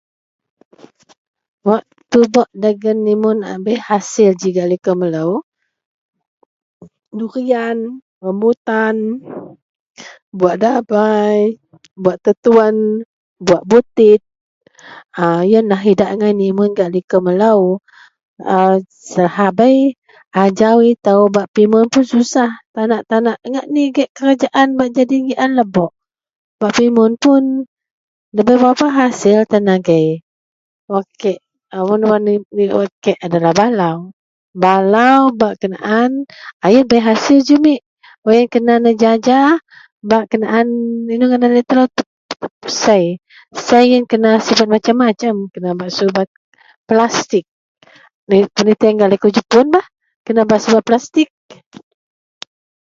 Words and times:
Wak 1.67 1.83
tubok 2.11 2.47
dagen 2.63 2.97
nimun 3.07 3.37
a 3.49 3.51
bei 3.65 3.77
hasil 3.87 4.31
ji 4.39 4.49
gak 4.55 4.69
liko 4.71 4.91
melo 5.01 5.27
durian 7.17 7.77
rambutan 8.23 8.95
buwak 10.37 10.55
dabai 10.63 11.39
buwak 12.01 12.17
tetuwen 12.23 12.75
buwak 13.45 13.63
butit 13.69 14.21
a 15.21 15.23
iyen 15.47 15.65
lah 15.71 15.81
idak 15.91 16.11
angai 16.13 16.33
nimun 16.41 16.71
gak 16.77 16.91
liko 16.95 17.17
melo 17.27 17.55
lah 19.17 19.43
abei 19.47 19.77
ajau 20.43 20.77
ito 20.91 21.15
bak 21.35 21.47
pimun 21.55 21.85
puon 21.91 22.05
susah 22.13 22.51
tanak-tanak 22.75 23.37
ngak 23.51 23.67
nigek 23.73 24.09
kerajaan 24.17 24.67
bak 24.77 24.89
jadi 24.97 25.15
gian 25.27 25.51
lebok 25.59 25.91
bak 26.59 26.73
pimun 26.77 27.13
puon 27.21 27.43
da 28.35 28.41
bei 28.47 28.57
berapa 28.61 28.85
asil 29.05 29.43
agei 29.75 30.07
wak 30.93 31.07
kek 31.21 31.39
wak 31.67 32.91
kek 33.03 33.17
adalah 33.25 33.51
balau, 33.61 33.97
balau 34.63 35.19
bak 35.41 35.53
kenaan 35.61 36.11
bei 36.89 37.01
asil 37.13 37.39
jumit 37.47 37.81
a 37.83 37.83
iyen 37.83 38.23
wak 38.25 38.33
iyen 38.35 38.47
kena 38.53 38.73
nejaja 38.85 39.39
bak 40.09 40.23
kenaan 40.31 40.67
ino 41.13 41.23
ngadan 41.27 41.51
laei 41.55 41.67
telo 41.69 41.83
sei, 42.83 43.05
sei 43.67 43.83
iyen 43.91 44.05
kena 44.11 44.29
bak 44.39 44.43
subet 44.47 44.67
masem-masem 44.71 45.35
kena 45.53 45.69
bak 45.79 45.91
subet 45.97 46.29
plastik 46.87 47.45
peniteng 48.55 48.95
gak 48.99 49.11
liko 49.11 49.27
jepun 49.35 49.65
bah 49.75 49.83
kena 50.25 50.41
bak 50.49 50.59
sibet 50.63 50.83
plastik. 50.87 51.29